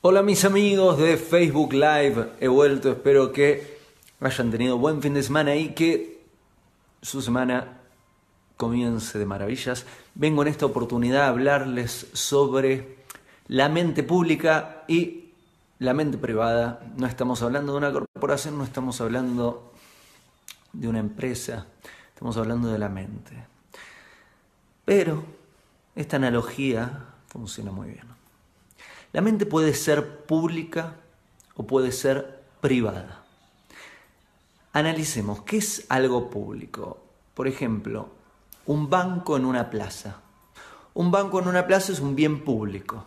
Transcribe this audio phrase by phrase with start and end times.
[0.00, 3.80] Hola mis amigos de Facebook Live, he vuelto, espero que
[4.20, 6.22] hayan tenido buen fin de semana y que
[7.02, 7.80] su semana
[8.56, 9.86] comience de maravillas.
[10.14, 12.98] Vengo en esta oportunidad a hablarles sobre
[13.48, 15.30] la mente pública y
[15.80, 16.78] la mente privada.
[16.96, 19.72] No estamos hablando de una corporación, no estamos hablando
[20.72, 21.66] de una empresa,
[22.14, 23.32] estamos hablando de la mente.
[24.84, 25.24] Pero
[25.96, 28.27] esta analogía funciona muy bien.
[29.12, 30.96] La mente puede ser pública
[31.54, 33.24] o puede ser privada.
[34.72, 36.98] Analicemos, ¿qué es algo público?
[37.34, 38.10] Por ejemplo,
[38.66, 40.20] un banco en una plaza.
[40.94, 43.06] Un banco en una plaza es un bien público.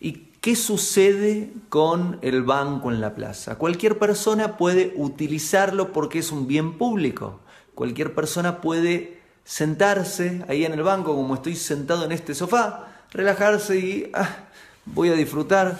[0.00, 3.56] ¿Y qué sucede con el banco en la plaza?
[3.56, 7.40] Cualquier persona puede utilizarlo porque es un bien público.
[7.74, 13.78] Cualquier persona puede sentarse ahí en el banco como estoy sentado en este sofá, relajarse
[13.78, 14.48] y ah,
[14.86, 15.78] voy a disfrutar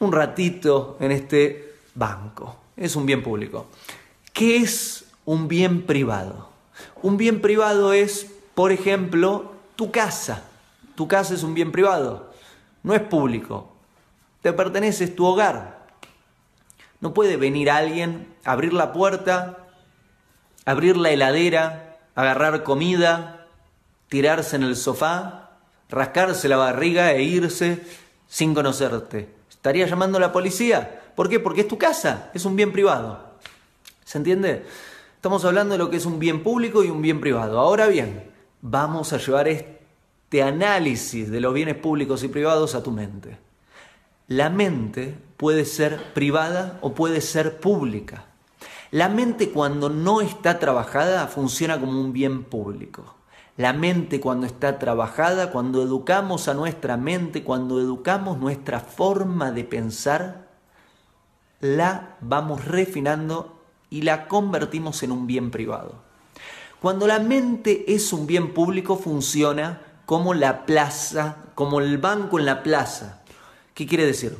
[0.00, 2.56] un ratito en este banco.
[2.76, 3.66] Es un bien público.
[4.32, 6.50] ¿Qué es un bien privado?
[7.02, 10.44] Un bien privado es, por ejemplo, tu casa.
[10.94, 12.32] Tu casa es un bien privado,
[12.82, 13.72] no es público.
[14.40, 15.86] Te pertenece, es tu hogar.
[17.00, 19.58] No puede venir alguien, abrir la puerta,
[20.64, 23.46] abrir la heladera, agarrar comida,
[24.08, 25.45] tirarse en el sofá
[25.88, 27.82] rascarse la barriga e irse
[28.28, 29.28] sin conocerte.
[29.50, 31.02] ¿Estaría llamando a la policía?
[31.14, 31.40] ¿Por qué?
[31.40, 33.34] Porque es tu casa, es un bien privado.
[34.04, 34.64] ¿Se entiende?
[35.16, 37.58] Estamos hablando de lo que es un bien público y un bien privado.
[37.58, 38.30] Ahora bien,
[38.62, 43.38] vamos a llevar este análisis de los bienes públicos y privados a tu mente.
[44.28, 48.26] La mente puede ser privada o puede ser pública.
[48.92, 53.15] La mente cuando no está trabajada funciona como un bien público.
[53.56, 59.64] La mente cuando está trabajada, cuando educamos a nuestra mente, cuando educamos nuestra forma de
[59.64, 60.48] pensar,
[61.60, 63.58] la vamos refinando
[63.88, 65.94] y la convertimos en un bien privado.
[66.82, 72.44] Cuando la mente es un bien público, funciona como la plaza, como el banco en
[72.44, 73.22] la plaza.
[73.72, 74.36] ¿Qué quiere decir?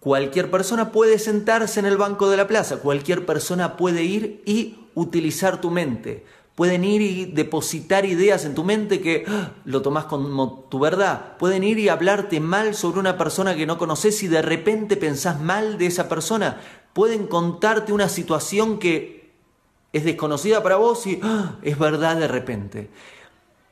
[0.00, 4.78] Cualquier persona puede sentarse en el banco de la plaza, cualquier persona puede ir y
[4.94, 9.52] utilizar tu mente Pueden ir y depositar ideas en tu mente que ¡ah!
[9.66, 11.36] lo tomás como tu verdad.
[11.36, 15.38] Pueden ir y hablarte mal sobre una persona que no conoces y de repente pensás
[15.38, 16.58] mal de esa persona.
[16.94, 19.34] Pueden contarte una situación que
[19.92, 21.56] es desconocida para vos y ¡ah!
[21.60, 22.88] es verdad de repente.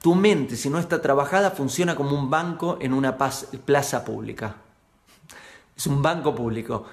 [0.02, 4.56] Tu mente, si no está trabajada, funciona como un banco en una plaza pública.
[5.74, 6.84] Es un banco público.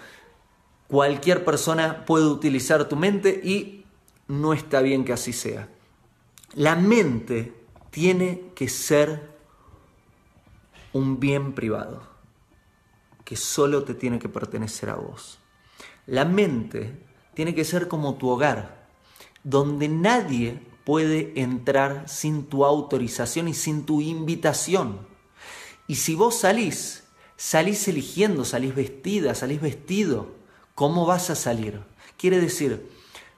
[0.88, 3.84] Cualquier persona puede utilizar tu mente y
[4.30, 5.68] no está bien que así sea.
[6.54, 7.54] La mente
[7.92, 9.32] tiene que ser
[10.92, 12.04] un bien privado,
[13.24, 15.40] que solo te tiene que pertenecer a vos.
[16.08, 16.94] La mente
[17.34, 18.88] tiene que ser como tu hogar,
[19.44, 25.08] donde nadie puede entrar sin tu autorización y sin tu invitación.
[25.88, 27.04] Y si vos salís,
[27.38, 30.34] salís eligiendo, salís vestida, salís vestido,
[30.76, 31.80] ¿cómo vas a salir?
[32.18, 32.90] Quiere decir,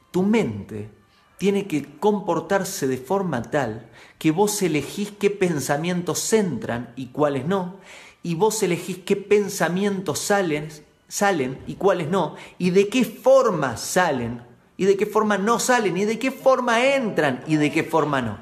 [0.09, 0.89] tu mente
[1.37, 7.75] tiene que comportarse de forma tal que vos elegís qué pensamientos entran y cuáles no,
[8.21, 10.69] y vos elegís qué pensamientos salen,
[11.07, 14.41] salen y cuáles no, y de qué forma salen
[14.77, 18.21] y de qué forma no salen, y de qué forma entran y de qué forma
[18.21, 18.37] no.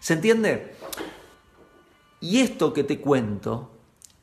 [0.00, 0.74] ¿Se entiende?
[2.20, 3.70] Y esto que te cuento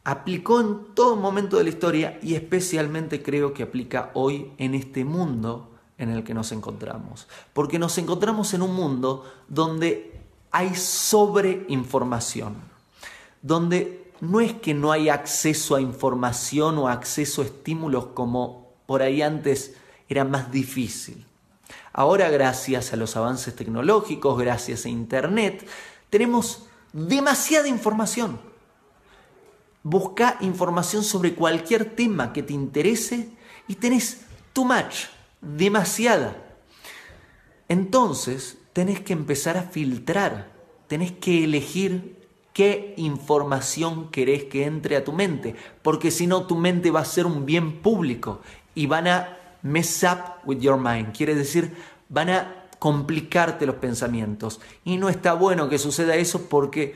[0.04, 5.04] aplicó en todo momento de la historia y especialmente creo que aplica hoy en este
[5.04, 7.28] mundo en el que nos encontramos.
[7.54, 10.20] Porque nos encontramos en un mundo donde
[10.52, 12.56] hay sobreinformación,
[13.42, 19.02] donde no es que no hay acceso a información o acceso a estímulos como por
[19.02, 19.76] ahí antes
[20.08, 21.26] era más difícil.
[21.92, 25.68] Ahora gracias a los avances tecnológicos, gracias a Internet,
[26.10, 28.40] tenemos demasiada información.
[29.84, 33.30] Busca información sobre cualquier tema que te interese
[33.68, 34.22] y tenés
[34.54, 35.15] too much
[35.46, 36.36] demasiada.
[37.68, 40.52] Entonces, tenés que empezar a filtrar,
[40.88, 42.20] tenés que elegir
[42.54, 47.06] qué información querés que entre a tu mente, porque si no tu mente va a
[47.06, 48.42] ser un bien público
[48.74, 51.74] y van a mess up with your mind, quiere decir,
[52.10, 54.62] van a complicarte los pensamientos.
[54.84, 56.96] Y no está bueno que suceda eso porque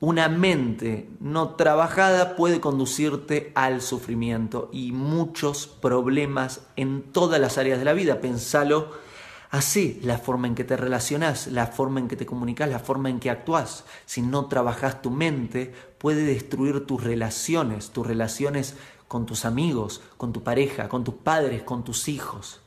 [0.00, 7.78] una mente no trabajada puede conducirte al sufrimiento y muchos problemas en todas las áreas
[7.78, 8.20] de la vida.
[8.20, 9.08] Pensalo
[9.50, 13.08] Así, la forma en que te relacionas, la forma en que te comunicas, la forma
[13.08, 13.84] en que actúas.
[14.04, 18.76] Si no trabajas tu mente, puede destruir tus relaciones, tus relaciones
[19.08, 22.60] con tus amigos, con tu pareja, con tus padres, con tus hijos.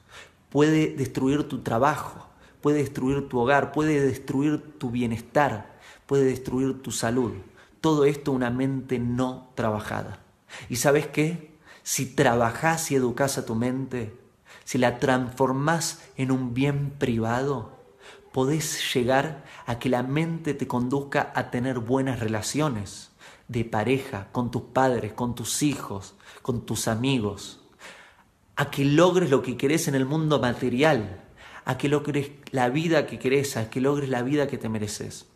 [0.49, 2.25] Puede destruir tu trabajo,
[2.61, 5.70] puede destruir tu hogar, puede destruir tu bienestar,
[6.05, 7.33] puede destruir tu salud.
[7.79, 10.19] Todo esto una mente no trabajada.
[10.69, 11.51] ¿Y sabes qué?
[11.83, 14.13] Si trabajas y educas a tu mente,
[14.65, 17.79] si la transformás en un bien privado,
[18.31, 23.11] podés llegar a que la mente te conduzca a tener buenas relaciones
[23.47, 27.59] de pareja, con tus padres, con tus hijos, con tus amigos,
[28.55, 31.21] a que logres lo que querés en el mundo material,
[31.65, 35.27] a que logres la vida que querés, a que logres la vida que te mereces.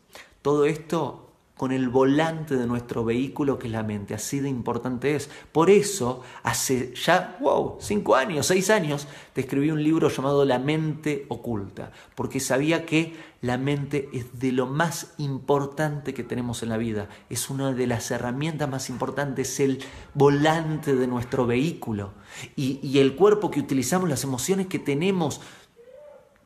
[0.46, 4.14] Todo esto con el volante de nuestro vehículo que es la mente.
[4.14, 5.28] Así de importante es.
[5.52, 10.60] Por eso, hace ya, wow, cinco años, seis años, te escribí un libro llamado La
[10.60, 16.70] mente oculta, porque sabía que la mente es de lo más importante que tenemos en
[16.70, 17.10] la vida.
[17.32, 19.80] Es una de las herramientas más importantes, el
[20.14, 22.12] volante de nuestro vehículo.
[22.56, 25.42] Y, y el cuerpo que utilizamos, las emociones que tenemos,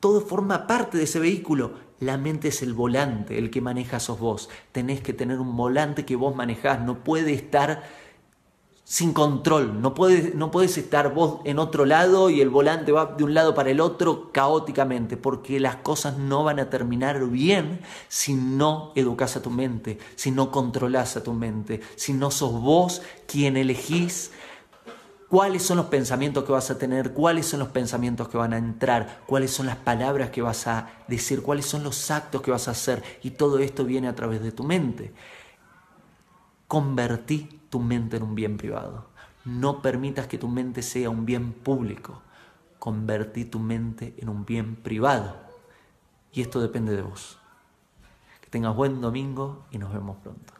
[0.00, 4.18] todo forma parte de ese vehículo la mente es el volante, el que maneja sos
[4.18, 4.48] vos.
[4.72, 6.80] Tenés que tener un volante que vos manejás.
[6.80, 7.82] No puede estar
[8.90, 9.80] sin control.
[9.80, 13.34] No puedes, no puedes estar vos en otro lado y el volante va de un
[13.34, 18.90] lado para el otro caóticamente, porque las cosas no van a terminar bien si no
[18.96, 23.56] educas a tu mente, si no controlas a tu mente, si no sos vos quien
[23.56, 24.32] elegís
[25.30, 28.58] cuáles son los pensamientos que vas a tener, cuáles son los pensamientos que van a
[28.58, 32.66] entrar, cuáles son las palabras que vas a decir, cuáles son los actos que vas
[32.66, 33.02] a hacer.
[33.22, 35.12] Y todo esto viene a través de tu mente.
[36.66, 39.06] Convertí tu mente en un bien privado.
[39.44, 42.20] No permitas que tu mente sea un bien público.
[42.80, 45.36] Convertí tu mente en un bien privado.
[46.32, 47.38] Y esto depende de vos.
[48.40, 50.59] Que tengas buen domingo y nos vemos pronto.